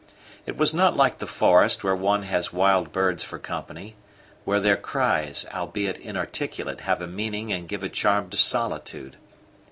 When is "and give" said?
7.53-7.83